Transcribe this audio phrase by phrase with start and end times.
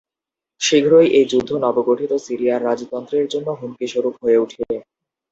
[0.61, 4.61] শীঘ্রই এই যুদ্ধ নবগঠিত সিরিয়ার রাজতন্ত্রের জন্য হুমকিস্বরূপ হয়ে উঠে।